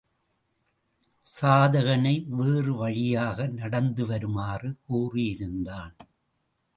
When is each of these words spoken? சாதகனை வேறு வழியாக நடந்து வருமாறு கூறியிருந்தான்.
சாதகனை 1.41 2.25
வேறு 2.27 2.73
வழியாக 2.75 3.47
நடந்து 3.47 4.05
வருமாறு 4.05 4.75
கூறியிருந்தான். 4.89 5.95